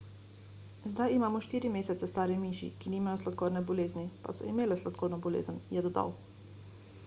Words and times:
zdaj 0.91 1.11
imamo 1.17 1.41
4 1.47 1.69
mesece 1.75 2.09
stare 2.11 2.37
miši 2.45 2.69
ki 2.79 2.93
nimajo 2.93 3.19
sladkorne 3.23 3.63
bolezni 3.71 4.05
pa 4.23 4.35
so 4.37 4.49
imele 4.53 4.79
sladkorno 4.81 5.19
bolezen 5.27 5.61
je 5.77 5.85
dodal 5.89 6.15